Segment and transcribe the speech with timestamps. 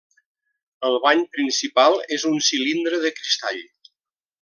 [0.89, 3.65] El bany principal és un cilindre de cristall.